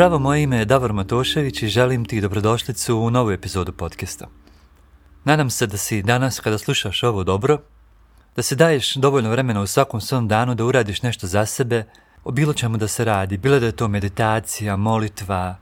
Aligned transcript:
Zdravo, 0.00 0.18
moje 0.18 0.42
ime 0.42 0.56
je 0.56 0.64
Davor 0.64 0.92
Matošević 0.92 1.62
i 1.62 1.68
želim 1.68 2.04
ti 2.04 2.20
dobrodošlicu 2.20 2.96
u 2.96 3.10
novu 3.10 3.30
epizodu 3.30 3.72
podcasta. 3.72 4.26
Nadam 5.24 5.50
se 5.50 5.66
da 5.66 5.76
si 5.76 6.02
danas 6.02 6.40
kada 6.40 6.58
slušaš 6.58 7.02
ovo 7.02 7.24
dobro, 7.24 7.58
da 8.36 8.42
si 8.42 8.56
daješ 8.56 8.94
dovoljno 8.94 9.30
vremena 9.30 9.60
u 9.60 9.66
svakom 9.66 10.00
svom 10.00 10.28
danu 10.28 10.54
da 10.54 10.64
uradiš 10.64 11.02
nešto 11.02 11.26
za 11.26 11.46
sebe, 11.46 11.84
o 12.24 12.30
bilo 12.30 12.52
čemu 12.52 12.76
da 12.76 12.88
se 12.88 13.04
radi, 13.04 13.38
bilo 13.38 13.60
da 13.60 13.66
je 13.66 13.72
to 13.76 13.88
meditacija, 13.88 14.76
molitva, 14.76 15.56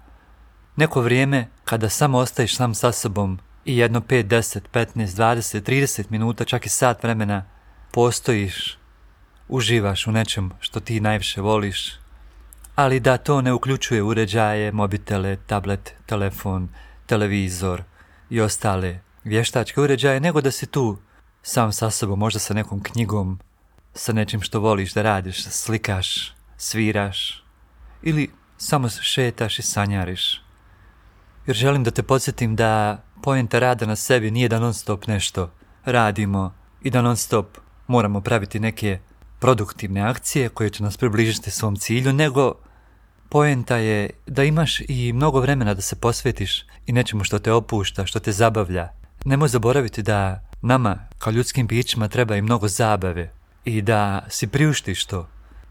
neko 0.77 1.00
vrijeme 1.00 1.48
kada 1.64 1.88
samo 1.88 2.18
ostaješ 2.18 2.56
sam 2.56 2.74
sa 2.74 2.92
sobom 2.92 3.38
i 3.64 3.77
jedno 3.77 4.00
5, 4.00 4.24
10, 4.24 4.60
15, 4.72 5.06
20, 5.06 5.60
30 5.70 6.05
minuta, 6.10 6.44
čak 6.44 6.66
i 6.66 6.68
sat 6.68 7.02
vremena 7.02 7.44
postojiš, 7.91 8.78
uživaš 9.48 10.06
u 10.06 10.12
nečem 10.12 10.50
što 10.60 10.80
ti 10.80 11.00
najviše 11.00 11.41
voliš, 11.41 11.98
ali 12.78 13.00
da 13.00 13.16
to 13.16 13.41
ne 13.41 13.52
uključuje 13.52 14.02
uređaje, 14.02 14.73
mobitele, 14.73 15.36
tablet, 15.36 15.95
telefon, 16.06 16.69
televizor 17.06 17.82
i 18.30 18.41
ostale 18.41 19.00
vještačke 19.24 19.80
uređaje, 19.80 20.20
nego 20.20 20.41
da 20.41 20.50
si 20.50 20.66
tu 20.66 20.98
sam 21.42 21.72
sa 21.72 21.91
sobom, 21.91 22.19
možda 22.19 22.38
sa 22.38 22.55
nekom 22.55 22.83
knjigom, 22.83 23.38
sa 23.95 24.12
nečim 24.12 24.41
što 24.41 24.60
voliš 24.60 24.92
da 24.95 25.02
radiš, 25.02 25.45
slikaš, 25.45 26.34
sviraš 26.56 27.44
ili 28.02 28.30
samo 28.56 28.89
šetaš 28.89 29.58
i 29.58 29.62
sanjariš. 29.62 30.42
Jer 31.47 31.56
želim 31.56 31.84
da 31.84 31.91
te 31.91 32.02
podsjetim 32.02 32.56
da 32.56 33.02
poenta 33.22 33.58
rada 33.58 33.86
na 33.86 33.97
sebi 33.97 34.30
nije 34.30 34.48
da 34.48 34.61
non 34.61 34.74
stop 34.74 35.06
nešto 35.06 35.50
radimo 35.84 36.55
i 36.83 36.91
da 36.91 37.02
non 37.02 37.17
stop 37.17 37.58
moramo 37.86 38.20
praviti 38.20 38.61
neke 38.61 38.98
produktivne 39.39 40.00
akcije 40.00 40.48
koje 40.48 40.70
će 40.70 40.83
nas 40.83 40.97
približiti 40.97 41.50
svom 41.50 41.77
cilju, 41.77 42.12
nego 42.12 42.55
poenta 43.28 43.76
je 43.76 44.10
da 44.26 44.44
imaš 44.44 44.80
i 44.88 45.12
mnogo 45.12 45.40
vremena 45.40 45.74
da 45.74 45.80
se 45.80 45.96
posvetiš 45.96 46.64
i 46.86 46.92
nečemu 46.92 47.24
što 47.24 47.38
te 47.38 47.52
opušta, 47.52 48.06
što 48.06 48.20
te 48.20 48.32
zabavlja. 48.32 48.88
Nemoj 49.24 49.48
zaboraviti 49.48 50.02
da 50.02 50.40
nama, 50.62 50.98
kao 51.18 51.30
ljudskim 51.30 51.66
bićima, 51.66 52.08
treba 52.08 52.36
i 52.36 52.42
mnogo 52.42 52.68
zabave 52.68 53.32
i 53.64 53.82
da 53.82 54.24
si 54.28 54.46
priuštiš 54.46 55.04
to, 55.04 55.28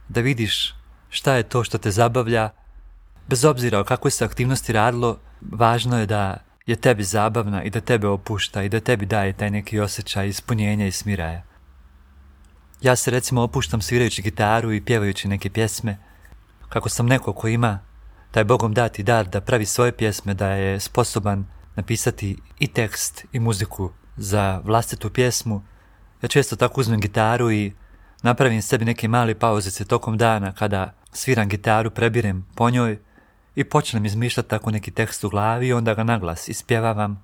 da 0.09 0.21
vidiš 0.21 0.75
šta 1.09 1.33
je 1.33 1.43
to 1.43 1.63
što 1.63 1.77
te 1.77 1.91
zabavlja, 1.91 2.49
bez 3.27 3.45
obzira 3.45 3.79
o 3.79 3.83
kakvoj 3.83 4.11
se 4.11 4.25
aktivnosti 4.25 4.73
radilo, 4.73 5.19
važno 5.41 5.99
je 5.99 6.05
da 6.05 6.37
je 6.65 6.75
tebi 6.75 7.03
zabavna 7.03 7.63
i 7.63 7.69
da 7.69 7.81
tebe 7.81 8.07
opušta 8.07 8.63
i 8.63 8.69
da 8.69 8.79
tebi 8.79 9.05
daje 9.05 9.33
taj 9.33 9.49
neki 9.51 9.79
osjećaj 9.79 10.27
ispunjenja 10.27 10.87
i 10.87 10.91
smiraja. 10.91 11.43
Ja 12.81 12.95
se 12.95 13.11
recimo 13.11 13.41
opuštam 13.41 13.81
svirajući 13.81 14.21
gitaru 14.21 14.73
i 14.73 14.81
pjevajući 14.81 15.27
neke 15.27 15.49
pjesme, 15.49 15.97
kako 16.69 16.89
sam 16.89 17.05
neko 17.05 17.33
ko 17.33 17.47
ima 17.47 17.79
taj 18.31 18.43
Bogom 18.43 18.73
dati 18.73 19.03
dar 19.03 19.27
da 19.27 19.41
pravi 19.41 19.65
svoje 19.65 19.91
pjesme, 19.91 20.33
da 20.33 20.47
je 20.47 20.79
sposoban 20.79 21.45
napisati 21.75 22.37
i 22.59 22.67
tekst 22.67 23.25
i 23.31 23.39
muziku 23.39 23.91
za 24.17 24.61
vlastitu 24.63 25.09
pjesmu. 25.09 25.63
Ja 26.21 26.29
često 26.29 26.55
tako 26.55 26.81
uzmem 26.81 26.99
gitaru 26.99 27.51
i 27.51 27.73
napravim 28.21 28.61
sebi 28.61 28.85
neke 28.85 29.07
male 29.07 29.35
pauzice 29.35 29.85
tokom 29.85 30.17
dana 30.17 30.51
kada 30.51 30.93
sviram 31.11 31.49
gitaru, 31.49 31.91
prebirem 31.91 32.45
po 32.55 32.69
njoj 32.69 32.99
i 33.55 33.63
počnem 33.63 34.05
izmišljati 34.05 34.49
tako 34.49 34.71
neki 34.71 34.91
tekst 34.91 35.23
u 35.23 35.29
glavi 35.29 35.67
i 35.67 35.73
onda 35.73 35.93
ga 35.93 36.03
naglas 36.03 36.49
ispjevavam. 36.49 37.23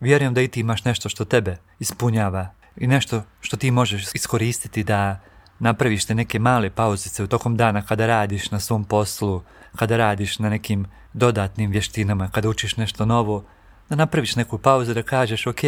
Vjerujem 0.00 0.34
da 0.34 0.40
i 0.40 0.48
ti 0.48 0.60
imaš 0.60 0.84
nešto 0.84 1.08
što 1.08 1.24
tebe 1.24 1.56
ispunjava 1.78 2.50
i 2.76 2.86
nešto 2.86 3.22
što 3.40 3.56
ti 3.56 3.70
možeš 3.70 4.14
iskoristiti 4.14 4.84
da 4.84 5.20
napraviš 5.58 6.04
te 6.04 6.14
neke 6.14 6.38
male 6.38 6.70
pauzice 6.70 7.24
u 7.24 7.26
tokom 7.26 7.56
dana 7.56 7.82
kada 7.82 8.06
radiš 8.06 8.50
na 8.50 8.60
svom 8.60 8.84
poslu, 8.84 9.42
kada 9.76 9.96
radiš 9.96 10.38
na 10.38 10.48
nekim 10.50 10.86
dodatnim 11.12 11.70
vještinama, 11.70 12.28
kada 12.28 12.48
učiš 12.48 12.76
nešto 12.76 13.04
novo, 13.04 13.44
da 13.88 13.96
napraviš 13.96 14.36
neku 14.36 14.58
pauzu 14.58 14.94
da 14.94 15.02
kažeš 15.02 15.46
ok, 15.46 15.60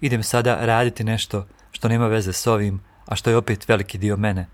idem 0.00 0.22
sada 0.22 0.66
raditi 0.66 1.04
nešto 1.04 1.46
što 1.70 1.88
nema 1.88 2.06
veze 2.06 2.32
s 2.32 2.46
ovim, 2.46 2.80
a 3.06 3.16
što 3.16 3.30
je 3.30 3.36
opet 3.36 3.68
veliki 3.68 3.98
dio 3.98 4.16
mene. 4.16 4.46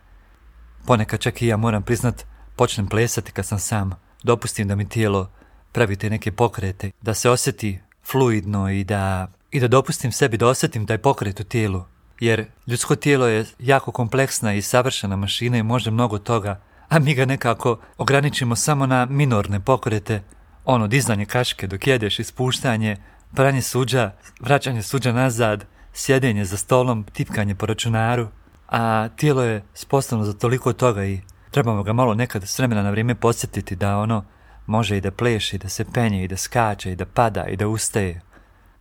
Ponekad 0.87 1.21
čak 1.21 1.43
i 1.43 1.47
ja 1.47 1.57
moram 1.57 1.83
priznat, 1.83 2.25
počnem 2.57 2.87
plesati 2.87 3.33
kad 3.33 3.47
sam 3.47 3.59
sam, 3.59 3.91
dopustim 4.23 4.69
da 4.69 4.77
mi 4.77 4.89
tijelo 4.89 5.31
pravi 5.73 5.97
te 5.97 6.11
neke 6.11 6.33
pokrete, 6.33 6.91
da 7.03 7.15
se 7.15 7.31
osjeti 7.31 7.79
fluidno 8.05 8.71
i 8.71 8.85
da, 8.85 9.29
i 9.51 9.61
da 9.61 9.69
dopustim 9.69 10.13
sebi 10.13 10.37
da 10.37 10.47
osjetim 10.47 10.87
taj 10.87 10.99
pokret 10.99 11.41
u 11.41 11.45
tijelu, 11.45 11.85
jer 12.21 12.47
ljudsko 12.67 12.97
tijelo 12.97 13.27
je 13.27 13.47
jako 13.59 13.93
kompleksna 13.93 14.55
i 14.55 14.63
savršena 14.63 15.17
mašina 15.17 15.59
i 15.59 15.63
može 15.63 15.91
mnogo 15.91 16.19
toga, 16.19 16.61
a 16.89 16.99
mi 16.99 17.15
ga 17.15 17.25
nekako 17.25 17.79
ograničimo 17.99 18.57
samo 18.57 18.87
na 18.87 19.07
minorne 19.07 19.61
pokrete, 19.61 20.23
ono 20.65 20.87
dizanje 20.87 21.27
kaške 21.27 21.67
dok 21.67 21.87
jedeš, 21.87 22.19
ispuštanje, 22.19 22.97
pranje 23.35 23.63
suđa, 23.63 24.13
vraćanje 24.41 24.83
suđa 24.83 25.13
nazad, 25.13 25.65
sjedenje 25.93 26.45
za 26.45 26.57
stolom, 26.57 27.05
tipkanje 27.13 27.55
po 27.55 27.67
računaru, 27.67 28.29
a 28.69 29.09
tijelo 29.09 29.43
je 29.43 29.63
sposobno 29.75 30.25
za 30.25 30.33
toliko 30.33 30.73
toga 30.73 31.05
i 31.05 31.21
trebamo 31.51 31.83
ga 31.83 31.93
malo 31.93 32.15
nekad 32.15 32.49
s 32.49 32.59
vremena 32.59 32.83
na 32.83 32.91
vrijeme 32.91 33.15
podsjetiti 33.15 33.77
da 33.77 33.99
ono 33.99 34.25
može 34.67 34.97
i 34.97 35.01
da 35.01 35.11
pleše, 35.11 35.57
i 35.57 35.59
da 35.59 35.69
se 35.69 35.85
penje, 35.85 36.25
i 36.25 36.29
da 36.29 36.37
skače, 36.37 36.93
i 36.93 36.97
da 36.97 37.07
pada, 37.07 37.47
i 37.47 37.57
da 37.57 37.69
ustaje. 37.69 38.21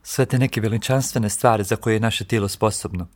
Sve 0.04 0.26
te 0.26 0.40
neke 0.40 0.62
veličanstvene 0.62 1.30
stvari 1.30 1.64
za 1.64 1.76
koje 1.76 1.94
je 1.94 2.00
naše 2.00 2.26
tijelo 2.26 2.48
sposobno. 2.48 3.08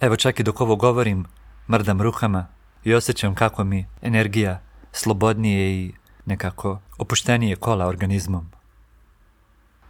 Evo 0.00 0.16
čak 0.16 0.40
i 0.40 0.42
dok 0.42 0.60
ovo 0.60 0.76
govorim, 0.76 1.24
mrdam 1.68 2.02
ruhama 2.02 2.46
i 2.84 2.94
osjećam 2.94 3.34
kako 3.34 3.64
mi 3.64 3.86
energija 4.02 4.60
slobodnije 4.92 5.72
i 5.72 5.92
nekako 6.24 6.80
opuštenije 6.98 7.56
kola 7.56 7.86
organizmom. 7.86 8.50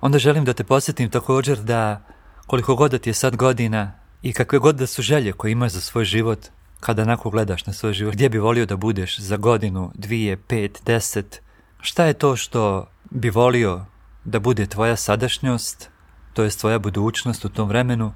Onda 0.00 0.18
želim 0.18 0.44
da 0.44 0.52
te 0.52 0.64
posjetim 0.64 1.10
također 1.10 1.58
da 1.58 2.02
koliko 2.46 2.74
god 2.74 2.90
da 2.90 2.98
ti 2.98 3.10
je 3.10 3.14
sad 3.14 3.36
godina 3.36 3.92
i 4.22 4.32
kakve 4.32 4.58
god 4.58 4.76
da 4.76 4.86
su 4.86 5.02
želje 5.02 5.32
koje 5.32 5.52
imaš 5.52 5.72
za 5.72 5.80
svoj 5.80 6.04
život, 6.04 6.38
kada 6.80 7.02
onako 7.02 7.30
gledaš 7.30 7.66
na 7.66 7.72
svoj 7.72 7.92
život, 7.92 8.14
gdje 8.14 8.28
bi 8.28 8.38
volio 8.38 8.66
da 8.66 8.76
budeš 8.76 9.18
za 9.18 9.36
godinu, 9.36 9.92
dvije, 9.94 10.36
pet, 10.36 10.82
deset, 10.86 11.42
šta 11.80 12.04
je 12.04 12.14
to 12.14 12.36
što 12.36 12.86
bi 13.10 13.30
volio 13.30 13.84
da 14.24 14.40
bude 14.40 14.66
tvoja 14.66 14.96
sadašnjost, 14.96 15.90
to 16.32 16.42
je 16.42 16.50
tvoja 16.50 16.78
budućnost 16.78 17.44
u 17.44 17.48
tom 17.48 17.68
vremenu, 17.68 18.12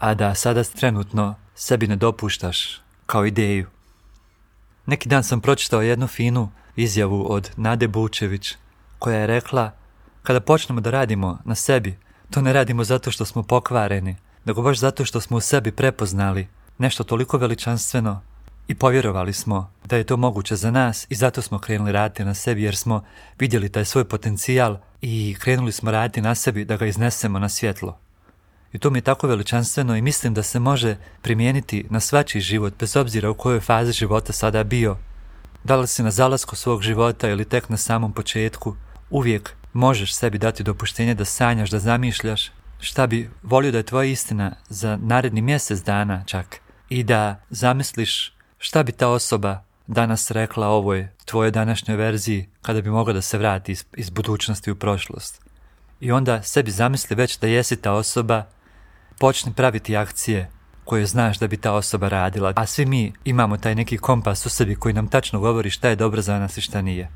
a 0.00 0.14
da 0.14 0.34
sada 0.34 0.64
trenutno 0.64 1.34
sebi 1.54 1.86
ne 1.86 1.96
dopuštaš 1.96 2.80
kao 3.06 3.26
ideju. 3.26 3.66
Neki 4.86 5.08
dan 5.08 5.24
sam 5.24 5.40
pročitao 5.40 5.82
jednu 5.82 6.06
finu 6.06 6.50
izjavu 6.76 7.26
od 7.32 7.50
Nade 7.56 7.88
Bučević 7.88 8.54
koja 8.98 9.18
je 9.18 9.26
rekla 9.26 9.70
kada 10.22 10.40
počnemo 10.40 10.80
da 10.80 10.90
radimo 10.90 11.38
na 11.44 11.54
sebi, 11.54 11.98
to 12.30 12.42
ne 12.42 12.52
radimo 12.52 12.84
zato 12.84 13.10
što 13.10 13.24
smo 13.24 13.42
pokvareni, 13.42 14.16
nego 14.44 14.62
baš 14.62 14.78
zato 14.78 15.04
što 15.04 15.20
smo 15.20 15.36
u 15.36 15.40
sebi 15.40 15.72
prepoznali 15.72 16.48
nešto 16.78 17.04
toliko 17.04 17.38
veličanstveno 17.38 18.20
i 18.68 18.74
povjerovali 18.74 19.32
smo 19.32 19.72
da 19.84 19.96
je 19.96 20.04
to 20.04 20.16
moguće 20.16 20.56
za 20.56 20.70
nas 20.70 21.06
i 21.08 21.14
zato 21.14 21.42
smo 21.42 21.58
krenuli 21.58 21.92
raditi 21.92 22.24
na 22.24 22.34
sebi 22.34 22.62
jer 22.62 22.76
smo 22.76 23.04
vidjeli 23.38 23.68
taj 23.68 23.84
svoj 23.84 24.04
potencijal 24.04 24.76
i 25.00 25.36
krenuli 25.40 25.72
smo 25.72 25.90
raditi 25.90 26.20
na 26.20 26.34
sebi 26.34 26.64
da 26.64 26.76
ga 26.76 26.86
iznesemo 26.86 27.38
na 27.38 27.48
svjetlo. 27.48 27.98
I 28.72 28.78
to 28.78 28.90
mi 28.90 28.98
je 28.98 29.02
tako 29.02 29.26
veličanstveno 29.26 29.96
i 29.96 30.02
mislim 30.02 30.34
da 30.34 30.42
se 30.42 30.58
može 30.58 30.96
primijeniti 31.22 31.86
na 31.90 32.00
svačiji 32.00 32.42
život 32.42 32.74
bez 32.78 32.96
obzira 32.96 33.30
u 33.30 33.34
kojoj 33.34 33.60
fazi 33.60 33.92
života 33.92 34.32
sada 34.32 34.64
bio. 34.64 34.96
Da 35.64 35.76
li 35.76 35.86
si 35.86 36.02
na 36.02 36.10
zalasku 36.10 36.56
svog 36.56 36.82
života 36.82 37.28
ili 37.28 37.44
tek 37.44 37.68
na 37.68 37.76
samom 37.76 38.12
početku, 38.12 38.76
uvijek 39.10 39.54
možeš 39.72 40.14
sebi 40.14 40.38
dati 40.38 40.62
dopuštenje 40.62 41.14
da 41.14 41.24
sanjaš, 41.24 41.70
da 41.70 41.78
zamišljaš 41.78 42.50
šta 42.80 43.06
bi 43.06 43.30
volio 43.42 43.72
da 43.72 43.78
je 43.78 43.82
tvoja 43.82 44.04
istina 44.04 44.52
za 44.68 44.98
naredni 45.02 45.42
mjesec 45.42 45.80
dana 45.80 46.24
čak 46.26 46.60
i 46.88 47.02
da 47.02 47.40
zamisliš 47.50 48.32
šta 48.58 48.82
bi 48.82 48.92
ta 48.92 49.08
osoba 49.08 49.62
danas 49.86 50.30
rekla 50.30 50.68
ovoj 50.68 51.08
tvojoj 51.24 51.50
današnjoj 51.50 51.96
verziji 51.96 52.48
kada 52.62 52.80
bi 52.80 52.90
mogla 52.90 53.12
da 53.12 53.22
se 53.22 53.38
vrati 53.38 53.72
iz, 53.72 53.84
iz 53.96 54.10
budućnosti 54.10 54.70
u 54.70 54.76
prošlost. 54.76 55.40
I 56.00 56.12
onda 56.12 56.42
sebi 56.42 56.70
zamisli 56.70 57.16
već 57.16 57.38
da 57.38 57.46
jesi 57.46 57.76
ta 57.76 57.92
osoba, 57.92 58.46
počni 59.20 59.52
praviti 59.52 59.96
akcije 59.96 60.50
koje 60.84 61.06
znaš 61.06 61.38
da 61.38 61.46
bi 61.46 61.56
ta 61.56 61.72
osoba 61.72 62.08
radila, 62.08 62.52
a 62.56 62.66
svi 62.66 62.86
mi 62.86 63.12
imamo 63.24 63.56
taj 63.56 63.74
neki 63.74 63.98
kompas 63.98 64.46
u 64.46 64.48
sebi 64.48 64.74
koji 64.74 64.94
nam 64.94 65.08
tačno 65.08 65.40
govori 65.40 65.70
šta 65.70 65.88
je 65.88 65.96
dobro 65.96 66.22
za 66.22 66.38
nas 66.38 66.56
i 66.56 66.60
šta 66.60 66.82
nije. 66.82 67.10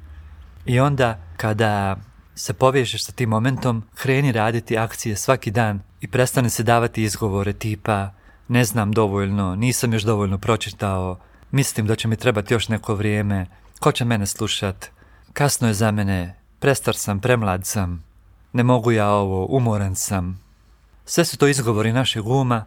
I 0.66 0.80
onda 0.80 1.18
kada 1.36 1.96
se 2.34 2.52
povežeš 2.52 3.04
sa 3.04 3.12
tim 3.12 3.28
momentom, 3.28 3.82
kreni 3.94 4.32
raditi 4.32 4.78
akcije 4.78 5.16
svaki 5.16 5.50
dan 5.50 5.80
i 6.00 6.08
prestane 6.08 6.50
se 6.50 6.62
davati 6.62 7.02
izgovore 7.02 7.52
tipa 7.52 8.10
ne 8.48 8.64
znam 8.64 8.92
dovoljno, 8.92 9.54
nisam 9.56 9.92
još 9.92 10.02
dovoljno 10.02 10.38
pročitao, 10.38 11.18
mislim 11.50 11.86
da 11.86 11.96
će 11.96 12.08
mi 12.08 12.16
trebati 12.16 12.54
još 12.54 12.68
neko 12.68 12.94
vrijeme, 12.94 13.46
ko 13.80 13.92
će 13.92 14.04
mene 14.04 14.26
slušat, 14.26 14.90
kasno 15.32 15.68
je 15.68 15.74
za 15.74 15.90
mene, 15.90 16.34
prestar 16.58 16.96
sam, 16.96 17.20
premlad 17.20 17.66
sam, 17.66 18.04
ne 18.52 18.62
mogu 18.62 18.92
ja 18.92 19.10
ovo, 19.10 19.46
umoran 19.46 19.94
sam. 19.94 20.43
Sve 21.04 21.24
su 21.24 21.36
to 21.36 21.46
izgovori 21.46 21.92
našeg 21.92 22.26
uma 22.26 22.64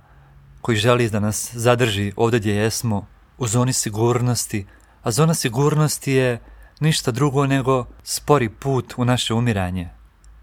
koji 0.61 0.77
želi 0.77 1.09
da 1.09 1.19
nas 1.19 1.55
zadrži 1.55 2.13
ovdje 2.15 2.39
gdje 2.39 2.55
jesmo, 2.55 3.07
u 3.37 3.47
zoni 3.47 3.73
sigurnosti, 3.73 4.65
a 5.03 5.11
zona 5.11 5.33
sigurnosti 5.33 6.11
je 6.11 6.39
ništa 6.79 7.11
drugo 7.11 7.47
nego 7.47 7.85
spori 8.03 8.49
put 8.49 8.93
u 8.97 9.05
naše 9.05 9.33
umiranje. 9.33 9.89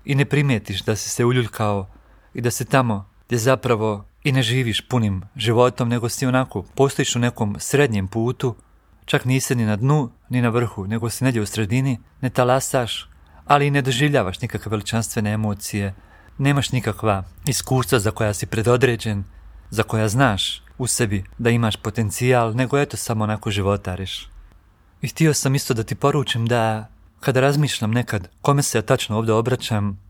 I 0.05 0.14
ne 0.14 0.25
primijetiš 0.25 0.82
da 0.82 0.96
si 0.96 1.11
se 1.11 1.25
uljuljkao 1.25 1.88
i 2.35 2.41
da 2.41 2.50
si 2.50 2.64
tamo 2.64 3.11
gdje 3.26 3.38
zapravo 3.38 4.05
i 4.25 4.32
ne 4.32 4.43
živiš 4.43 4.88
punim 4.88 5.23
životom, 5.37 5.88
nego 5.88 6.08
si 6.08 6.26
onako 6.26 6.62
postojiš 6.62 7.17
u 7.17 7.19
nekom 7.19 7.56
srednjem 7.58 8.08
putu, 8.08 8.56
čak 9.05 9.25
nisi 9.25 9.55
ni 9.55 9.64
na 9.64 9.76
dnu, 9.76 10.11
ni 10.29 10.43
na 10.43 10.49
vrhu, 10.49 10.87
nego 10.87 11.11
si 11.11 11.25
negdje 11.25 11.43
u 11.43 11.46
sredini, 11.46 11.99
ne 12.20 12.31
talasaš, 12.31 13.08
ali 13.46 13.67
i 13.67 13.70
ne 13.70 13.82
doživljavaš 13.82 14.41
nikakve 14.41 14.70
veličanstvene 14.70 15.32
emocije, 15.32 15.94
nemaš 16.38 16.72
nikakva 16.72 17.25
iskustva 17.46 17.98
za 17.98 18.10
koja 18.10 18.34
si 18.34 18.46
predodređen, 18.46 19.25
za 19.70 19.82
koja 19.82 20.08
znaš 20.08 20.62
u 20.78 20.86
sebi 20.86 21.25
da 21.38 21.50
imaš 21.50 21.76
potencijal, 21.76 22.54
nego 22.54 22.78
eto 22.78 22.96
samo 22.96 23.25
onako 23.25 23.50
životariš. 23.50 24.28
I 25.02 25.08
htio 25.08 25.34
sam 25.34 25.54
isto 25.54 25.75
da 25.75 25.82
ti 25.82 25.94
poručim 25.94 26.46
da 26.46 26.88
kada 27.20 27.40
razmišljam 27.40 27.90
nekad 27.90 28.28
kome 28.42 28.62
se 28.62 28.78
ja 28.78 28.82
tačno 28.82 29.16
ovdje 29.19 29.34
obraćam, 29.34 30.00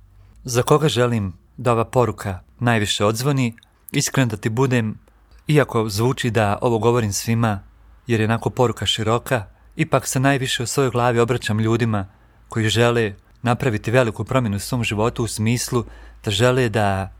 za 0.45 0.63
koga 0.63 0.89
želim 0.89 1.33
da 1.57 1.73
ova 1.73 1.85
poruka 1.85 2.41
najviše 2.59 3.05
odzvoni, 3.05 3.57
iskren 3.93 4.29
da 4.29 4.37
ti 4.37 4.49
budem, 4.49 4.99
iako 5.47 5.89
zvuči 5.89 6.31
da 6.31 6.59
ovo 6.61 6.79
govorim 6.79 7.13
svima, 7.13 7.61
jer 8.07 8.21
je 8.21 8.27
onako 8.27 8.51
poruka 8.51 8.87
široka, 8.87 9.47
ipak 9.77 10.07
se 10.07 10.21
najviše 10.21 10.63
u 10.63 10.67
svojoj 10.67 10.91
glavi 10.91 11.19
obraćam 11.19 11.61
ljudima 11.61 12.07
koji 12.49 12.69
žele 12.69 13.15
napraviti 13.45 13.91
veliku 13.91 14.25
promjenu 14.25 14.57
u 14.57 14.61
svom 14.61 14.85
životu 14.85 15.25
u 15.25 15.29
smislu 15.29 15.85
da 16.25 16.31
žele 16.31 16.69
da 16.69 17.13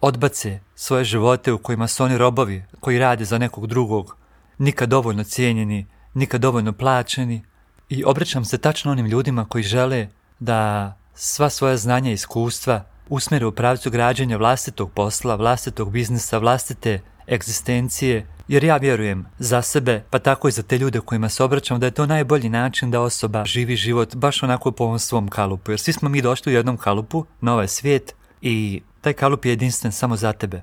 odbace 0.00 0.60
svoje 0.74 1.04
živote 1.04 1.52
u 1.52 1.58
kojima 1.58 1.88
su 1.88 2.04
oni 2.04 2.18
robovi, 2.18 2.64
koji 2.80 2.98
rade 2.98 3.24
za 3.24 3.38
nekog 3.38 3.66
drugog, 3.66 4.16
nikad 4.58 4.88
dovoljno 4.88 5.24
cijenjeni, 5.24 5.86
nikad 6.14 6.40
dovoljno 6.40 6.72
plaćeni. 6.72 7.42
I 7.88 8.04
obraćam 8.04 8.44
se 8.44 8.58
tačno 8.58 8.92
onim 8.92 9.06
ljudima 9.06 9.44
koji 9.44 9.64
žele 9.64 10.08
da 10.38 10.92
sva 11.14 11.50
svoja 11.50 11.76
znanja 11.76 12.10
i 12.10 12.14
iskustva 12.14 12.84
usmjere 13.08 13.46
u 13.46 13.52
pravcu 13.52 13.90
građenja 13.90 14.36
vlastitog 14.36 14.92
posla, 14.92 15.34
vlastitog 15.34 15.90
biznisa, 15.90 16.38
vlastite 16.38 17.00
egzistencije, 17.30 18.26
jer 18.48 18.64
ja 18.64 18.76
vjerujem 18.76 19.26
za 19.38 19.62
sebe, 19.62 20.02
pa 20.10 20.18
tako 20.18 20.48
i 20.48 20.52
za 20.52 20.62
te 20.62 20.78
ljude 20.78 21.00
kojima 21.00 21.28
se 21.28 21.44
obraćam, 21.44 21.80
da 21.80 21.86
je 21.86 21.90
to 21.90 22.06
najbolji 22.06 22.48
način 22.48 22.90
da 22.90 23.00
osoba 23.00 23.44
živi 23.44 23.76
život 23.76 24.16
baš 24.16 24.42
onako 24.42 24.72
po 24.72 24.84
ovom 24.84 24.98
svom 24.98 25.28
kalupu. 25.28 25.70
Jer 25.70 25.80
svi 25.80 25.92
smo 25.92 26.08
mi 26.08 26.22
došli 26.22 26.52
u 26.52 26.56
jednom 26.56 26.76
kalupu 26.76 27.24
na 27.40 27.52
ovaj 27.52 27.68
svijet 27.68 28.14
i 28.42 28.82
taj 29.00 29.12
kalup 29.12 29.44
je 29.44 29.52
jedinstven 29.52 29.92
samo 29.92 30.16
za 30.16 30.32
tebe. 30.32 30.62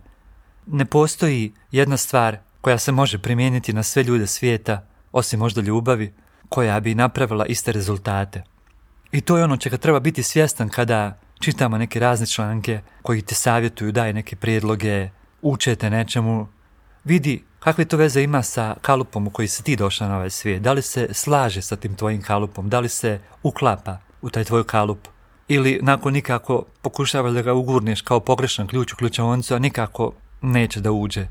Ne 0.66 0.86
postoji 0.86 1.54
jedna 1.72 1.98
stvar 1.98 2.38
koja 2.62 2.78
se 2.78 2.92
može 2.92 3.18
primijeniti 3.18 3.74
na 3.74 3.84
sve 3.84 4.04
ljude 4.04 4.28
svijeta, 4.28 4.88
osim 5.12 5.40
možda 5.40 5.62
ljubavi, 5.62 6.14
koja 6.50 6.80
bi 6.80 6.96
napravila 6.96 7.46
iste 7.46 7.72
rezultate. 7.72 8.44
I 9.12 9.22
to 9.22 9.38
je 9.38 9.44
ono 9.44 9.58
čega 9.58 9.78
treba 9.78 10.00
biti 10.00 10.24
svjestan 10.24 10.70
kada 10.70 11.20
čitamo 11.40 11.78
neke 11.78 12.00
razne 12.00 12.28
članke 12.28 12.82
koji 13.02 13.22
te 13.22 13.36
savjetuju, 13.36 13.92
daje 13.92 14.14
neke 14.14 14.36
prijedloge, 14.36 15.10
učete 15.42 15.90
nečemu. 15.90 16.48
Vidi 17.08 17.44
kakve 17.60 17.86
to 17.86 17.98
veze 17.98 18.22
ima 18.24 18.44
sa 18.44 18.76
kalupom 18.82 19.28
u 19.28 19.30
koji 19.30 19.48
si 19.48 19.64
ti 19.64 19.76
došao 19.76 20.08
na 20.08 20.16
ovaj 20.16 20.30
svijet. 20.30 20.62
Da 20.62 20.74
li 20.74 20.82
se 20.82 21.08
slaže 21.14 21.62
sa 21.62 21.76
tim 21.76 21.96
tvojim 21.96 22.22
kalupom, 22.22 22.70
da 22.70 22.80
li 22.80 22.90
se 22.90 23.20
uklapa 23.44 23.98
u 24.22 24.30
taj 24.30 24.44
tvoj 24.44 24.64
kalup. 24.64 25.08
Ili 25.48 25.80
nakon 25.82 26.14
nikako 26.14 26.64
pokušavaš 26.82 27.34
da 27.34 27.42
ga 27.42 27.54
ugurneš 27.54 28.02
kao 28.02 28.20
pogrešan 28.20 28.68
ključ 28.68 28.94
u 28.94 28.96
ključavoncu, 28.96 29.56
a 29.56 29.60
nikako 29.60 30.12
neće 30.42 30.82
da 30.82 30.92
uđe. 30.92 31.28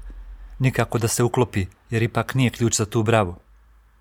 Nikako 0.59 0.99
da 0.99 1.09
se 1.09 1.23
uklopi, 1.23 1.67
jer 1.91 2.03
ipak 2.03 2.35
nije 2.35 2.51
ključ 2.51 2.77
za 2.77 2.87
tu 2.87 3.03
bravu 3.03 3.37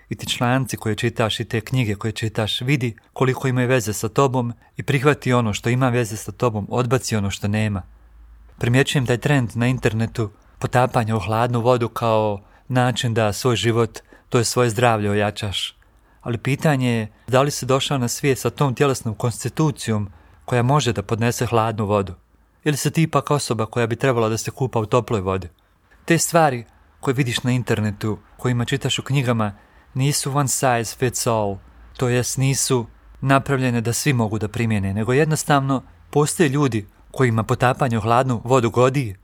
i 0.10 0.16
ti 0.16 0.28
članci 0.28 0.78
koje 0.78 0.96
čitaš 0.96 1.40
i 1.40 1.46
te 1.46 1.62
knjige 1.62 1.96
koje 1.96 2.12
čitaš, 2.12 2.62
vidi 2.62 2.96
koliko 3.14 3.48
imaju 3.48 3.68
veze 3.68 3.94
sa 3.94 4.10
tobom 4.10 4.54
i 4.78 4.84
prihvati 4.84 5.34
ono 5.34 5.54
što 5.54 5.70
ima 5.70 5.90
veze 5.90 6.18
sa 6.18 6.32
tobom, 6.32 6.68
odbaci 6.70 7.16
ono 7.16 7.32
što 7.32 7.48
nema. 7.48 7.82
Primjećujem 8.58 9.06
taj 9.06 9.18
trend 9.18 9.52
na 9.56 9.68
internetu 9.68 10.30
potapanja 10.60 11.16
u 11.16 11.20
hladnu 11.20 11.62
vodu 11.62 11.90
kao 11.90 12.42
način 12.68 13.14
da 13.14 13.34
svoj 13.34 13.56
život, 13.56 14.00
to 14.30 14.38
je 14.38 14.44
svoje 14.44 14.70
zdravlje 14.70 15.12
ojačaš. 15.12 15.76
Ali 16.22 16.38
pitanje 16.38 16.90
je 16.90 17.08
da 17.28 17.42
li 17.42 17.52
si 17.52 17.66
došao 17.66 17.98
na 17.98 18.08
svijet 18.08 18.40
sa 18.40 18.50
tom 18.50 18.76
tjelesnom 18.76 19.16
konstitucijom 19.16 20.10
koja 20.46 20.64
može 20.64 20.94
da 20.94 21.02
podnese 21.02 21.46
hladnu 21.46 21.86
vodu. 21.86 22.14
Ili 22.64 22.78
si 22.78 22.92
ti 22.92 23.04
ipak 23.04 23.32
osoba 23.32 23.66
koja 23.66 23.88
bi 23.88 23.96
trebala 23.96 24.30
da 24.30 24.38
se 24.38 24.52
kupa 24.52 24.80
u 24.80 24.86
toploj 24.86 25.22
vodi. 25.22 25.48
Te 26.06 26.18
stvari 26.18 26.66
koje 27.00 27.14
vidiš 27.14 27.44
na 27.44 27.52
internetu, 27.52 28.18
kojima 28.38 28.66
čitaš 28.66 29.00
u 29.00 29.04
knjigama, 29.04 29.54
nisu 29.94 30.38
one 30.38 30.48
size 30.48 30.96
fits 30.98 31.28
all, 31.28 31.58
to 31.98 32.08
jest 32.08 32.38
nisu 32.38 32.86
napravljene 33.22 33.82
da 33.82 33.94
svi 33.94 34.14
mogu 34.14 34.40
da 34.40 34.48
primjene, 34.48 34.94
nego 34.94 35.14
jednostavno 35.14 35.84
postoje 36.10 36.50
ljudi 36.50 36.88
kojima 37.12 37.44
potapanje 37.44 37.98
u 37.98 38.02
hladnu 38.02 38.42
vodu 38.44 38.70
godi 38.70 39.16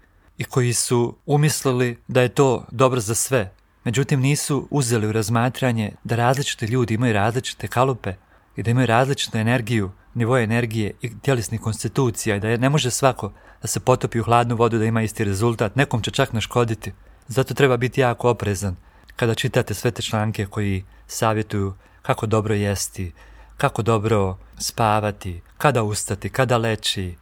i 0.41 0.43
koji 0.43 0.73
su 0.73 1.15
umislili 1.25 1.97
da 2.07 2.21
je 2.21 2.29
to 2.29 2.65
dobro 2.71 2.99
za 2.99 3.15
sve. 3.15 3.53
Međutim, 3.83 4.19
nisu 4.19 4.67
uzeli 4.71 5.07
u 5.07 5.11
razmatranje 5.11 5.91
da 6.03 6.15
različite 6.15 6.67
ljudi 6.67 6.93
imaju 6.93 7.13
različite 7.13 7.67
kalupe 7.67 8.13
i 8.55 8.63
da 8.63 8.71
imaju 8.71 8.87
različitu 8.87 9.37
energiju, 9.37 9.91
nivoje 10.13 10.43
energije 10.43 10.93
i 11.01 11.19
tjelesnih 11.19 11.61
konstitucija 11.61 12.35
i 12.35 12.39
da 12.39 12.57
ne 12.57 12.69
može 12.69 12.91
svako 12.91 13.31
da 13.61 13.67
se 13.67 13.79
potopi 13.79 14.19
u 14.19 14.23
hladnu 14.23 14.55
vodu 14.55 14.77
da 14.77 14.85
ima 14.85 15.01
isti 15.01 15.23
rezultat. 15.23 15.75
Nekom 15.75 16.01
će 16.01 16.11
čak 16.11 16.33
naškoditi. 16.33 16.93
Zato 17.27 17.53
treba 17.53 17.77
biti 17.77 18.01
jako 18.01 18.29
oprezan 18.29 18.75
kada 19.15 19.35
čitate 19.35 19.73
sve 19.73 19.91
te 19.91 20.01
članke 20.01 20.45
koji 20.45 20.85
savjetuju 21.07 21.73
kako 22.01 22.25
dobro 22.25 22.55
jesti, 22.55 23.11
kako 23.57 23.81
dobro 23.81 24.37
spavati, 24.57 25.41
kada 25.57 25.83
ustati, 25.83 26.29
kada 26.29 26.57
leći, 26.57 27.15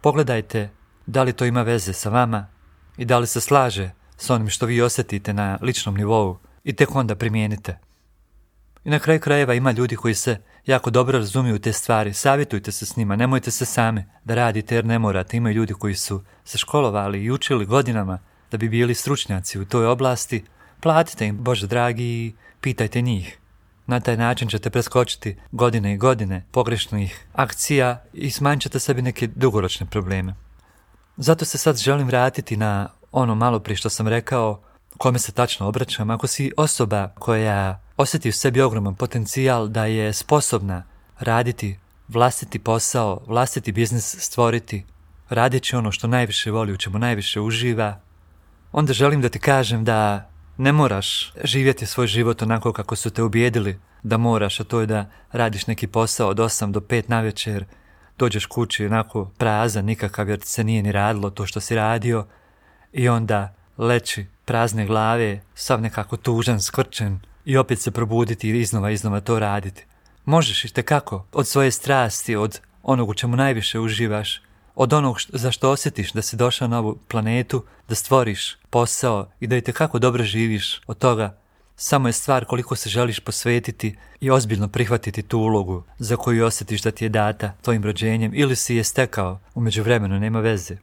pogledajte 0.00 0.70
da 1.06 1.22
li 1.22 1.32
to 1.32 1.44
ima 1.44 1.62
veze 1.62 1.92
sa 1.92 2.10
vama 2.10 2.55
i 2.96 3.04
da 3.04 3.18
li 3.18 3.26
se 3.26 3.40
slaže 3.40 3.90
s 4.16 4.30
onim 4.30 4.48
što 4.48 4.66
vi 4.66 4.82
osjetite 4.82 5.32
na 5.32 5.58
ličnom 5.62 5.94
nivou 5.94 6.38
i 6.64 6.72
tek 6.72 6.94
onda 6.94 7.14
primijenite. 7.14 7.78
I 8.84 8.90
na 8.90 8.98
kraju 8.98 9.20
krajeva 9.20 9.54
ima 9.54 9.70
ljudi 9.70 9.96
koji 9.96 10.14
se 10.14 10.40
jako 10.66 10.90
dobro 10.90 11.18
razumiju 11.18 11.58
te 11.58 11.72
stvari, 11.72 12.14
savjetujte 12.14 12.72
se 12.72 12.86
s 12.86 12.96
njima, 12.96 13.16
nemojte 13.16 13.50
se 13.50 13.64
same 13.64 14.06
da 14.24 14.34
radite 14.34 14.74
jer 14.74 14.84
ne 14.84 14.98
morate. 14.98 15.36
Imaju 15.36 15.54
ljudi 15.54 15.74
koji 15.74 15.94
su 15.94 16.22
se 16.44 16.58
školovali 16.58 17.24
i 17.24 17.30
učili 17.30 17.66
godinama 17.66 18.18
da 18.50 18.56
bi 18.56 18.68
bili 18.68 18.94
stručnjaci 18.94 19.58
u 19.58 19.64
toj 19.64 19.86
oblasti, 19.86 20.44
Platite 20.80 21.26
im, 21.26 21.36
Bože 21.42 21.66
dragi, 21.66 22.34
pitajte 22.60 23.00
njih. 23.00 23.38
Na 23.86 24.00
taj 24.00 24.16
način 24.16 24.48
ćete 24.48 24.70
preskočiti 24.70 25.36
godine 25.52 25.94
i 25.94 25.96
godine 25.96 26.44
pogrešnih 26.50 27.26
akcija 27.32 28.04
i 28.12 28.30
smanjit 28.30 28.62
ćete 28.62 28.78
sebi 28.78 29.02
neke 29.02 29.26
dugoročne 29.26 29.86
probleme. 29.86 30.34
Zato 31.16 31.44
se 31.44 31.58
sad 31.58 31.76
želim 31.76 32.06
vratiti 32.06 32.56
na 32.56 32.88
ono 33.12 33.34
malo 33.34 33.60
prije 33.60 33.76
što 33.76 33.90
sam 33.90 34.08
rekao, 34.08 34.60
kome 34.98 35.18
se 35.18 35.32
tačno 35.32 35.68
obraćam. 35.68 36.10
Ako 36.10 36.26
si 36.26 36.52
osoba 36.56 37.08
koja 37.18 37.80
osjeti 37.96 38.28
u 38.28 38.32
sebi 38.32 38.60
ogroman 38.60 38.94
potencijal 38.94 39.68
da 39.68 39.84
je 39.84 40.12
sposobna 40.12 40.84
raditi 41.18 41.78
vlastiti 42.08 42.58
posao, 42.58 43.20
vlastiti 43.26 43.72
biznis 43.72 44.16
stvoriti, 44.18 44.84
radeći 45.28 45.76
ono 45.76 45.92
što 45.92 46.06
najviše 46.06 46.50
voli, 46.50 46.72
u 46.72 46.76
čemu 46.76 46.98
najviše 46.98 47.40
uživa, 47.40 48.00
onda 48.72 48.92
želim 48.92 49.20
da 49.20 49.28
ti 49.28 49.38
kažem 49.38 49.84
da 49.84 50.30
ne 50.56 50.72
moraš 50.72 51.32
živjeti 51.44 51.86
svoj 51.86 52.06
život 52.06 52.42
onako 52.42 52.72
kako 52.72 52.96
su 52.96 53.10
te 53.10 53.22
ubijedili 53.22 53.78
da 54.02 54.16
moraš, 54.16 54.60
a 54.60 54.64
to 54.64 54.80
je 54.80 54.86
da 54.86 55.10
radiš 55.32 55.66
neki 55.66 55.86
posao 55.86 56.28
od 56.28 56.36
8 56.36 56.70
do 56.70 56.80
5 56.80 57.04
na 57.08 57.20
večer, 57.20 57.64
dođeš 58.18 58.46
kući 58.46 58.86
onako 58.86 59.30
prazan, 59.38 59.84
nikakav 59.84 60.28
jer 60.28 60.40
se 60.42 60.64
nije 60.64 60.82
ni 60.82 60.92
radilo 60.92 61.30
to 61.30 61.46
što 61.46 61.60
si 61.60 61.74
radio 61.74 62.26
i 62.92 63.08
onda 63.08 63.54
leći 63.78 64.26
prazne 64.44 64.86
glave, 64.86 65.40
sav 65.54 65.80
nekako 65.80 66.16
tužan, 66.16 66.60
skrčen 66.60 67.20
i 67.44 67.56
opet 67.56 67.80
se 67.80 67.90
probuditi 67.90 68.48
i 68.48 68.60
iznova 68.60 68.90
iznova 68.90 69.20
to 69.20 69.38
raditi. 69.38 69.84
Možeš 70.24 70.64
i 70.64 70.82
kako 70.82 71.26
od 71.32 71.46
svoje 71.46 71.70
strasti, 71.70 72.36
od 72.36 72.60
onog 72.82 73.08
u 73.08 73.14
čemu 73.14 73.36
najviše 73.36 73.80
uživaš, 73.80 74.42
od 74.74 74.92
onog 74.92 75.16
za 75.28 75.52
što 75.52 75.70
osjetiš 75.70 76.12
da 76.12 76.22
si 76.22 76.36
došao 76.36 76.68
na 76.68 76.78
ovu 76.78 76.98
planetu, 77.08 77.64
da 77.88 77.94
stvoriš 77.94 78.56
posao 78.70 79.30
i 79.40 79.46
da 79.46 79.56
i 79.56 79.62
kako 79.62 79.98
dobro 79.98 80.24
živiš 80.24 80.80
od 80.86 80.98
toga. 80.98 81.36
Samo 81.78 82.08
je 82.08 82.12
stvar 82.12 82.44
koliko 82.44 82.76
se 82.76 82.88
želiš 82.88 83.20
posvetiti 83.20 83.96
i 84.20 84.30
ozbiljno 84.30 84.68
prihvatiti 84.68 85.22
tu 85.22 85.38
ulogu 85.38 85.84
za 85.98 86.16
koju 86.16 86.44
osjetiš 86.44 86.82
da 86.82 86.90
ti 86.90 87.04
je 87.04 87.08
data 87.08 87.52
tvojim 87.62 87.84
rođenjem 87.84 88.32
ili 88.34 88.56
si 88.56 88.74
je 88.74 88.84
stekao 88.84 89.40
u 89.54 89.60
međuvremenu, 89.60 90.20
nema 90.20 90.40
veze. 90.40 90.76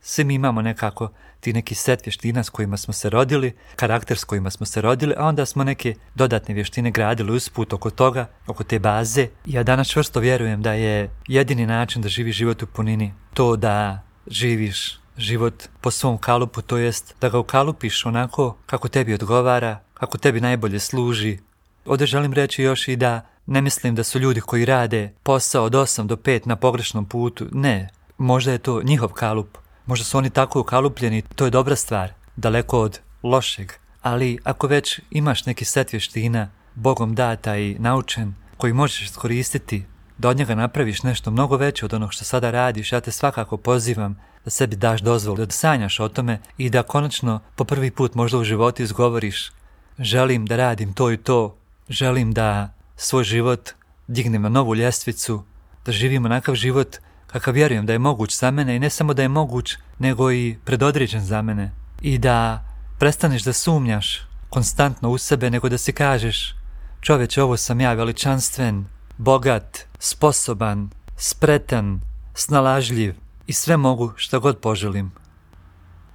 Svi 0.00 0.24
mi 0.24 0.34
imamo 0.34 0.62
nekako 0.62 1.10
ti 1.40 1.52
neki 1.52 1.74
set 1.74 2.06
vještina 2.06 2.44
s 2.44 2.50
kojima 2.50 2.76
smo 2.76 2.94
se 2.94 3.10
rodili, 3.10 3.52
karakter 3.76 4.18
s 4.18 4.24
kojima 4.24 4.50
smo 4.50 4.66
se 4.66 4.80
rodili, 4.80 5.14
a 5.16 5.24
onda 5.24 5.46
smo 5.46 5.64
neke 5.64 5.94
dodatne 6.14 6.54
vještine 6.54 6.90
gradili 6.90 7.32
usput 7.32 7.72
oko 7.72 7.90
toga, 7.90 8.26
oko 8.46 8.64
te 8.64 8.78
baze. 8.78 9.28
Ja 9.46 9.62
danas 9.62 9.88
čvrsto 9.88 10.20
vjerujem 10.20 10.62
da 10.62 10.72
je 10.72 11.10
jedini 11.26 11.66
način 11.66 12.02
da 12.02 12.08
živi 12.08 12.32
život 12.32 12.62
u 12.62 12.66
punini 12.66 13.14
to 13.34 13.56
da 13.56 14.02
živiš 14.26 14.98
život 15.18 15.54
po 15.80 15.90
svom 15.90 16.18
kalupu, 16.18 16.62
to 16.62 16.76
jest 16.76 17.14
da 17.20 17.28
ga 17.28 17.38
ukalupiš 17.38 18.06
onako 18.06 18.56
kako 18.66 18.88
tebi 18.88 19.14
odgovara, 19.14 19.80
kako 20.00 20.18
tebi 20.18 20.40
najbolje 20.40 20.80
služi. 20.80 21.38
Ovdje 21.86 22.06
želim 22.06 22.32
reći 22.32 22.62
još 22.62 22.88
i 22.88 22.96
da 22.96 23.26
Ne 23.48 23.62
mislim 23.62 23.94
da 23.94 24.04
su 24.04 24.18
ljudi 24.18 24.40
koji 24.40 24.64
rade 24.64 25.12
posao 25.22 25.64
od 25.64 25.72
8 25.72 26.06
do 26.06 26.16
5 26.16 26.46
na 26.46 26.56
pogrešnom 26.56 27.06
putu. 27.06 27.46
Ne, 27.52 27.88
možda 28.18 28.52
je 28.52 28.58
to 28.58 28.82
njihov 28.82 29.08
kalup. 29.08 29.58
Možda 29.86 30.04
su 30.04 30.18
oni 30.18 30.30
tako 30.30 30.60
ukalupljeni, 30.60 31.22
to 31.22 31.44
je 31.44 31.50
dobra 31.50 31.76
stvar. 31.76 32.12
Daleko 32.36 32.80
od 32.80 33.00
lošeg. 33.22 33.72
Ali 34.02 34.38
ako 34.44 34.66
već 34.66 35.00
imaš 35.10 35.46
neki 35.46 35.64
set 35.64 35.92
vještina, 35.92 36.50
Bogom 36.74 37.14
data 37.14 37.56
i 37.56 37.76
naučen, 37.78 38.34
koji 38.56 38.72
možeš 38.72 39.02
iskoristiti 39.02 39.84
da 40.18 40.28
od 40.28 40.36
njega 40.36 40.54
napraviš 40.54 41.02
nešto 41.02 41.30
mnogo 41.30 41.56
veće 41.56 41.84
od 41.84 41.94
onog 41.94 42.12
što 42.12 42.24
sada 42.24 42.50
radiš, 42.50 42.92
ja 42.92 43.00
te 43.00 43.10
svakako 43.10 43.56
pozivam 43.56 44.20
da 44.44 44.50
sebi 44.50 44.76
daš 44.76 45.00
dozvolu, 45.00 45.46
da 45.46 45.50
sanjaš 45.50 46.00
o 46.00 46.08
tome 46.08 46.40
i 46.58 46.70
da 46.70 46.82
konačno 46.82 47.40
po 47.56 47.64
prvi 47.64 47.90
put 47.90 48.14
možda 48.14 48.38
u 48.38 48.44
životu 48.44 48.82
izgovoriš 48.82 49.50
želim 49.98 50.46
da 50.46 50.56
radim 50.56 50.92
to 50.92 51.12
i 51.12 51.16
to, 51.16 51.56
želim 51.88 52.32
da 52.32 52.74
svoj 52.96 53.24
život 53.24 53.70
dignem 54.06 54.42
na 54.42 54.48
novu 54.48 54.74
ljestvicu, 54.74 55.44
da 55.86 55.92
živim 55.92 56.24
onakav 56.24 56.54
život 56.54 56.96
kakav 57.26 57.54
vjerujem 57.54 57.86
da 57.86 57.92
je 57.92 57.98
moguć 57.98 58.38
za 58.38 58.50
mene 58.50 58.76
i 58.76 58.78
ne 58.78 58.90
samo 58.90 59.14
da 59.14 59.22
je 59.22 59.28
moguć, 59.28 59.76
nego 59.98 60.32
i 60.32 60.56
predodređen 60.64 61.24
za 61.24 61.42
mene. 61.42 61.70
I 62.00 62.18
da 62.18 62.64
prestaneš 62.98 63.42
da 63.42 63.52
sumnjaš 63.52 64.28
konstantno 64.50 65.10
u 65.10 65.18
sebe, 65.18 65.50
nego 65.50 65.68
da 65.68 65.78
si 65.78 65.92
kažeš 65.92 66.54
čovječe, 67.00 67.42
ovo 67.42 67.56
sam 67.56 67.80
ja 67.80 67.92
veličanstven, 67.92 68.86
bogat, 69.16 69.78
sposoban, 69.98 70.90
spretan, 71.16 72.00
snalažljiv 72.34 73.14
i 73.46 73.52
sve 73.52 73.76
mogu 73.76 74.12
što 74.16 74.40
god 74.40 74.58
poželim. 74.58 75.12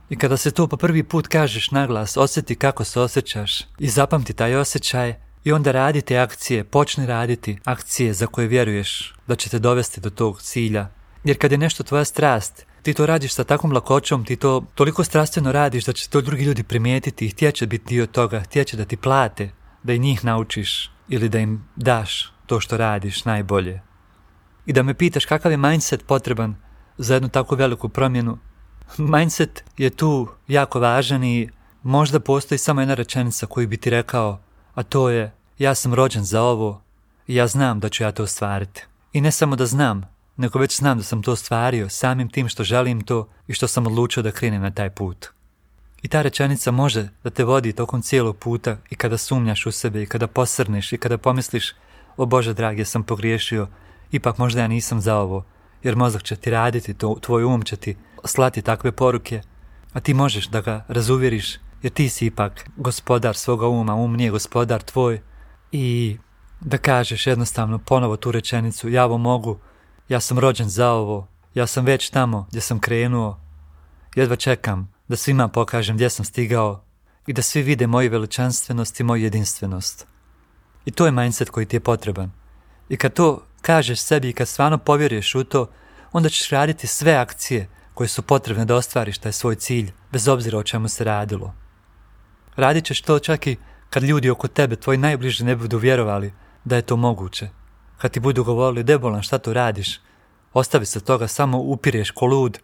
I 0.09 0.15
kada 0.15 0.37
se 0.37 0.51
to 0.51 0.67
po 0.67 0.77
prvi 0.77 1.03
put 1.03 1.27
kažeš 1.27 1.71
naglas, 1.71 2.17
osjeti 2.17 2.55
kako 2.55 2.83
se 2.83 2.99
osjećaš 2.99 3.61
i 3.79 3.89
zapamti 3.89 4.33
taj 4.33 4.55
osjećaj 4.55 5.15
i 5.43 5.51
onda 5.51 5.71
radi 5.71 6.01
te 6.01 6.17
akcije, 6.17 6.63
počni 6.63 7.05
raditi 7.05 7.59
akcije 7.63 8.13
za 8.13 8.27
koje 8.27 8.47
vjeruješ 8.47 9.13
da 9.27 9.35
će 9.35 9.49
te 9.49 9.59
dovesti 9.59 10.01
do 10.01 10.09
tog 10.09 10.41
cilja. 10.41 10.87
Jer 11.23 11.37
kad 11.37 11.51
je 11.51 11.57
nešto 11.57 11.83
tvoja 11.83 12.05
strast, 12.05 12.65
ti 12.81 12.93
to 12.93 13.05
radiš 13.05 13.33
sa 13.33 13.43
takvom 13.43 13.71
lakoćom, 13.71 14.25
ti 14.25 14.35
to 14.35 14.65
toliko 14.75 15.03
strastveno 15.03 15.51
radiš 15.51 15.85
da 15.85 15.93
će 15.93 16.09
to 16.09 16.21
drugi 16.21 16.43
ljudi 16.43 16.63
primijetiti 16.63 17.25
i 17.25 17.29
htjeće 17.29 17.67
biti 17.67 17.85
dio 17.85 18.05
toga, 18.05 18.39
htjeće 18.39 18.77
da 18.77 18.85
ti 18.85 18.97
plate, 18.97 19.49
da 19.83 19.93
i 19.93 19.99
njih 19.99 20.25
naučiš 20.25 20.91
ili 21.09 21.29
da 21.29 21.39
im 21.39 21.63
daš 21.75 22.33
to 22.45 22.59
što 22.59 22.77
radiš 22.77 23.25
najbolje. 23.25 23.81
I 24.65 24.73
da 24.73 24.83
me 24.83 24.93
pitaš 24.93 25.25
kakav 25.25 25.51
je 25.51 25.57
mindset 25.57 26.05
potreban 26.07 26.55
za 26.97 27.13
jednu 27.13 27.29
takvu 27.29 27.55
veliku 27.55 27.89
promjenu. 27.89 28.37
Mindset 28.97 29.63
je 29.77 29.89
tu 29.89 30.27
jako 30.47 30.79
važan 30.79 31.23
i 31.23 31.49
možda 31.83 32.19
postoji 32.19 32.59
samo 32.59 32.81
jedna 32.81 32.93
rečenica 32.93 33.45
koju 33.45 33.67
bi 33.67 33.77
ti 33.77 33.89
rekao, 33.89 34.39
a 34.73 34.83
to 34.83 35.09
je 35.09 35.31
ja 35.57 35.75
sam 35.75 35.93
rođen 35.93 36.23
za 36.23 36.41
ovo 36.41 36.81
i 37.27 37.35
ja 37.35 37.47
znam 37.47 37.79
da 37.79 37.89
ću 37.89 38.03
ja 38.03 38.11
to 38.11 38.23
ostvariti. 38.23 38.83
I 39.13 39.21
ne 39.21 39.31
samo 39.31 39.55
da 39.55 39.65
znam, 39.65 40.13
nego 40.37 40.59
već 40.59 40.77
znam 40.77 40.97
da 40.97 41.03
sam 41.03 41.21
to 41.21 41.31
ostvario 41.31 41.89
samim 41.89 42.29
tim 42.29 42.49
što 42.49 42.63
želim 42.63 43.01
to 43.01 43.27
i 43.47 43.53
što 43.53 43.67
sam 43.67 43.87
odlučio 43.87 44.23
da 44.23 44.31
krenem 44.31 44.61
na 44.61 44.71
taj 44.71 44.89
put. 44.89 45.27
I 46.01 46.07
ta 46.07 46.21
rečenica 46.21 46.71
može 46.71 47.09
da 47.23 47.29
te 47.29 47.43
vodi 47.43 47.73
tokom 47.73 48.01
cijelog 48.01 48.37
puta 48.37 48.77
i 48.89 48.95
kada 48.95 49.17
sumnjaš 49.17 49.65
u 49.65 49.71
sebe 49.71 50.03
i 50.03 50.05
kada 50.05 50.27
posrneš 50.27 50.93
i 50.93 50.97
kada 50.97 51.17
pomisliš 51.17 51.73
o 52.17 52.25
Bože 52.25 52.53
dragi, 52.53 52.85
sam 52.85 53.03
pogriješio, 53.03 53.67
ipak 54.11 54.37
možda 54.37 54.61
ja 54.61 54.67
nisam 54.67 55.01
za 55.01 55.15
ovo, 55.17 55.43
jer 55.83 55.95
mozak 55.95 56.23
će 56.23 56.35
ti 56.35 56.49
raditi, 56.49 56.93
to, 56.93 57.17
tvoj 57.21 57.43
um 57.43 57.61
će 57.61 57.75
ti 57.75 57.95
slati 58.25 58.61
takve 58.61 58.91
poruke, 58.91 59.41
a 59.93 59.99
ti 59.99 60.13
možeš 60.13 60.47
da 60.47 60.61
ga 60.61 60.85
razuvjeriš, 60.87 61.59
jer 61.81 61.93
ti 61.93 62.09
si 62.09 62.25
ipak 62.25 62.69
gospodar 62.77 63.35
svoga 63.35 63.67
uma, 63.67 63.95
um 63.95 64.15
nije 64.15 64.31
gospodar 64.31 64.81
tvoj 64.81 65.21
i 65.71 66.17
da 66.59 66.77
kažeš 66.77 67.27
jednostavno 67.27 67.79
ponovo 67.79 68.17
tu 68.17 68.31
rečenicu, 68.31 68.89
ja 68.89 69.05
ovo 69.05 69.17
mogu, 69.17 69.59
ja 70.09 70.19
sam 70.19 70.39
rođen 70.39 70.69
za 70.69 70.91
ovo, 70.91 71.27
ja 71.53 71.67
sam 71.67 71.85
već 71.85 72.09
tamo 72.09 72.45
gdje 72.49 72.61
sam 72.61 72.79
krenuo, 72.79 73.39
jedva 74.15 74.35
čekam 74.35 74.93
da 75.07 75.15
svima 75.15 75.47
pokažem 75.47 75.95
gdje 75.95 76.09
sam 76.09 76.25
stigao 76.25 76.83
i 77.27 77.33
da 77.33 77.41
svi 77.41 77.61
vide 77.61 77.87
moju 77.87 78.11
veličanstvenost 78.11 78.99
i 78.99 79.03
moju 79.03 79.23
jedinstvenost. 79.23 80.07
I 80.85 80.91
to 80.91 81.05
je 81.05 81.11
mindset 81.11 81.49
koji 81.49 81.65
ti 81.65 81.75
je 81.75 81.79
potreban. 81.79 82.31
I 82.89 82.97
kad 82.97 83.13
to 83.13 83.43
kažeš 83.61 83.99
sebi 83.99 84.29
i 84.29 84.33
kad 84.33 84.47
stvarno 84.47 84.77
povjeruješ 84.77 85.35
u 85.35 85.43
to, 85.43 85.69
onda 86.11 86.29
ćeš 86.29 86.49
raditi 86.49 86.87
sve 86.87 87.13
akcije 87.13 87.69
koje 87.93 88.07
su 88.07 88.21
potrebne 88.21 88.65
da 88.65 88.75
ostvariš 88.75 89.17
taj 89.17 89.31
svoj 89.31 89.55
cilj, 89.55 89.91
bez 90.11 90.27
obzira 90.27 90.57
o 90.57 90.63
čemu 90.63 90.87
se 90.87 91.03
radilo. 91.03 91.53
Radit 92.55 92.85
ćeš 92.85 93.01
to 93.01 93.19
čak 93.19 93.47
i 93.47 93.57
kad 93.89 94.03
ljudi 94.03 94.29
oko 94.29 94.47
tebe, 94.47 94.75
tvoji 94.75 94.97
najbliži, 94.97 95.43
ne 95.43 95.55
budu 95.55 95.77
vjerovali 95.77 96.33
da 96.65 96.75
je 96.75 96.81
to 96.81 96.95
moguće. 96.95 97.49
Kad 97.97 98.11
ti 98.11 98.19
budu 98.19 98.43
govorili, 98.43 98.83
debolan, 98.83 99.21
šta 99.21 99.37
tu 99.37 99.53
radiš? 99.53 99.99
Ostavi 100.53 100.85
se 100.85 100.99
toga, 100.99 101.27
samo 101.27 101.57
upireš 101.57 102.11
ko 102.11 102.25
lud. 102.25 102.59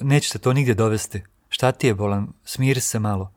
Neće 0.00 0.32
te 0.32 0.38
to 0.38 0.52
nigdje 0.52 0.74
dovesti. 0.74 1.22
Šta 1.48 1.72
ti 1.72 1.86
je 1.86 1.94
bolan? 1.94 2.28
Smiri 2.44 2.80
se 2.80 2.98
malo. 2.98 3.32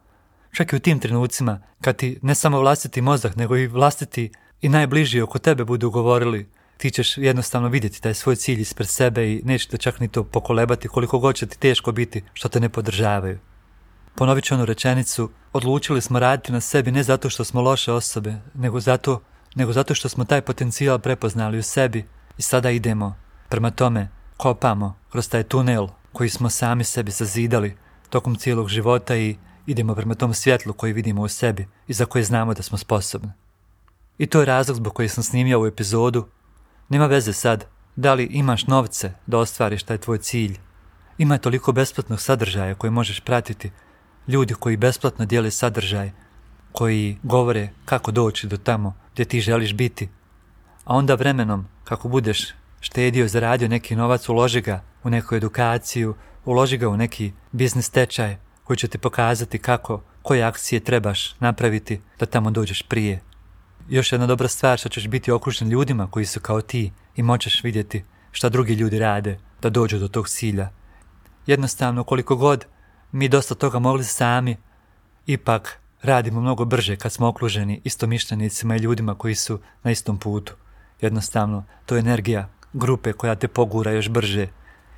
Čak 0.51 0.74
i 0.74 0.75
u 0.75 0.79
tim 0.79 1.00
trenucima, 1.00 1.62
kad 1.82 1.96
ti 1.96 2.20
ne 2.22 2.36
samo 2.36 2.60
vlastiti 2.60 3.01
mozak, 3.01 3.36
nego 3.36 3.58
i 3.58 3.67
vlastiti 3.67 4.32
i 4.62 4.70
najbliži 4.70 5.22
oko 5.22 5.39
tebe 5.39 5.65
budu 5.65 5.89
govorili, 5.89 6.50
ti 6.77 6.91
ćeš 6.91 7.17
jednostavno 7.17 7.67
vidjeti 7.67 8.01
taj 8.01 8.13
svoj 8.13 8.36
cilj 8.36 8.62
ispred 8.62 8.89
sebe 8.89 9.31
i 9.31 9.41
nećete 9.46 9.77
čak 9.77 10.00
ni 10.00 10.07
to 10.07 10.24
pokolebati 10.24 10.88
koliko 10.88 11.19
god 11.19 11.36
će 11.36 11.48
ti 11.48 11.60
teško 11.60 11.91
biti 11.91 12.24
što 12.34 12.50
te 12.50 12.60
ne 12.60 12.69
podržavaju. 12.69 13.39
Ponovit 14.15 14.43
ću 14.43 14.53
onu 14.53 14.65
rečenicu, 14.65 15.29
odlučili 15.53 16.01
smo 16.01 16.19
raditi 16.19 16.51
na 16.51 16.62
sebi 16.62 16.91
ne 16.91 17.03
zato 17.03 17.29
što 17.29 17.43
smo 17.43 17.62
loše 17.62 17.91
osobe, 17.91 18.36
nego 18.53 18.79
zato, 18.79 19.22
nego 19.55 19.74
zato 19.74 19.96
što 19.96 20.10
smo 20.10 20.25
taj 20.25 20.41
potencijal 20.41 21.00
prepoznali 21.00 21.60
u 21.60 21.63
sebi 21.63 22.05
i 22.38 22.41
sada 22.41 22.69
idemo. 22.69 23.15
Prema 23.50 23.72
tome, 23.72 24.10
kopamo 24.38 24.96
kroz 25.10 25.29
taj 25.29 25.43
tunel 25.43 25.88
koji 26.13 26.29
smo 26.29 26.50
sami 26.50 26.84
sebi 26.84 27.12
sazidali 27.12 27.77
tokom 28.10 28.36
cijelog 28.36 28.69
života 28.69 29.15
i 29.15 29.36
idemo 29.65 29.96
prema 29.96 30.15
tom 30.15 30.34
svjetlu 30.34 30.74
koji 30.74 30.93
vidimo 30.93 31.22
u 31.22 31.27
sebi 31.27 31.67
i 31.88 31.93
za 31.93 32.05
koje 32.05 32.24
znamo 32.24 32.53
da 32.53 32.63
smo 32.63 32.77
sposobni. 32.77 33.31
I 34.17 34.27
to 34.27 34.39
je 34.39 34.46
razlog 34.46 34.77
zbog 34.77 34.93
koji 34.93 35.10
sam 35.10 35.24
snimio 35.24 35.57
ovu 35.57 35.67
epizodu. 35.67 36.27
Nema 36.89 37.06
veze 37.06 37.34
sad 37.34 37.65
da 37.96 38.13
li 38.13 38.24
imaš 38.24 38.67
novce 38.67 39.13
da 39.25 39.38
ostvariš 39.38 39.84
taj 39.84 39.98
tvoj 39.98 40.17
cilj. 40.17 40.58
Ima 41.17 41.38
toliko 41.38 41.72
besplatnog 41.72 42.22
sadržaja 42.22 42.75
koji 42.75 42.91
možeš 42.91 43.20
pratiti. 43.20 43.72
Ljudi 44.27 44.53
koji 44.53 44.77
besplatno 44.77 45.25
dijele 45.25 45.51
sadržaj, 45.51 46.12
koji 46.72 47.17
govore 47.24 47.70
kako 47.86 48.12
doći 48.12 48.48
do 48.48 48.58
tamo 48.58 48.96
gdje 49.13 49.25
ti 49.25 49.41
želiš 49.41 49.74
biti. 49.74 50.10
A 50.84 50.96
onda 50.96 51.15
vremenom, 51.15 51.67
kako 51.84 52.08
budeš 52.08 52.53
štedio, 52.79 53.27
zaradio 53.27 53.67
neki 53.67 53.96
novac, 53.96 54.29
uloži 54.29 54.62
ga 54.62 54.84
u 55.03 55.10
neku 55.10 55.36
edukaciju, 55.36 56.15
uloži 56.46 56.77
ga 56.77 56.89
u 56.89 56.98
neki 56.98 57.32
biznis 57.51 57.89
tečaj, 57.89 58.38
koji 58.63 58.77
će 58.77 58.88
ti 58.88 58.98
pokazati 58.98 59.60
kako, 59.60 60.03
koje 60.22 60.44
akcije 60.44 60.79
trebaš 60.79 61.36
napraviti 61.39 62.01
da 62.20 62.25
tamo 62.25 62.51
dođeš 62.51 62.82
prije. 62.82 63.22
Još 63.89 64.12
jedna 64.12 64.27
dobra 64.27 64.48
stvar 64.48 64.77
što 64.77 64.89
ćeš 64.89 65.08
biti 65.08 65.32
okružen 65.32 65.70
ljudima 65.70 66.08
koji 66.08 66.25
su 66.25 66.39
kao 66.39 66.62
ti 66.62 66.91
i 67.15 67.24
moćeš 67.24 67.63
vidjeti 67.63 68.03
šta 68.32 68.50
drugi 68.50 68.74
ljudi 68.74 69.00
rade 69.00 69.39
da 69.62 69.70
dođu 69.70 70.00
do 70.00 70.08
tog 70.08 70.29
cilja. 70.29 70.70
Jednostavno, 71.46 72.03
koliko 72.03 72.36
god 72.36 72.65
mi 73.12 73.29
dosta 73.29 73.56
toga 73.56 73.79
mogli 73.79 74.03
sami, 74.03 74.58
ipak 75.25 75.79
radimo 76.01 76.41
mnogo 76.41 76.65
brže 76.65 76.96
kad 76.96 77.12
smo 77.12 77.27
okruženi 77.27 77.82
istomišljenicima 77.84 78.75
i 78.75 78.79
ljudima 78.79 79.15
koji 79.15 79.36
su 79.36 79.60
na 79.84 79.91
istom 79.91 80.17
putu. 80.17 80.53
Jednostavno, 81.01 81.63
to 81.86 81.96
je 81.96 82.00
energija 82.00 82.50
grupe 82.74 83.13
koja 83.13 83.36
te 83.36 83.48
pogura 83.48 83.91
još 83.91 84.10
brže. 84.10 84.48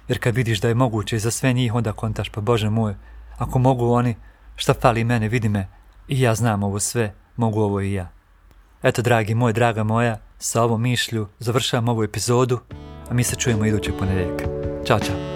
Jer 0.08 0.19
kad 0.19 0.36
vidiš 0.36 0.62
da 0.62 0.67
je 0.67 0.75
moguće 0.75 1.19
za 1.19 1.31
sve 1.31 1.53
njih, 1.53 1.74
onda 1.74 1.93
kontaš, 1.93 2.29
pa 2.29 2.41
Bože 2.41 2.69
moj, 2.69 2.96
ako 3.38 3.60
mogu 3.60 3.91
oni, 3.91 4.15
šta 4.55 4.74
fali 4.74 5.03
mene, 5.03 5.27
vidi 5.27 5.50
me. 5.50 5.67
I 6.08 6.22
ja 6.22 6.36
znam 6.36 6.63
ovo 6.63 6.79
sve, 6.79 7.13
mogu 7.36 7.62
ovo 7.62 7.81
i 7.81 7.93
ja. 7.93 8.18
Eto, 8.83 9.01
dragi 9.01 9.36
moj, 9.36 9.53
draga 9.53 9.83
moja, 9.83 10.17
sa 10.38 10.63
ovom 10.63 10.81
mišlju 10.81 11.27
završavam 11.39 11.89
ovu 11.89 12.03
epizodu, 12.03 12.59
a 13.09 13.13
mi 13.13 13.24
se 13.24 13.36
čujemo 13.36 13.65
idućeg 13.65 13.93
ponedjeljka. 14.00 14.45
Ćao, 14.86 15.00
čao. 15.00 15.28